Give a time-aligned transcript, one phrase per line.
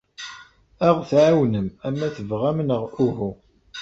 [0.87, 3.31] Ad aɣ-tɛawnem, ama tebɣam neɣ uhu.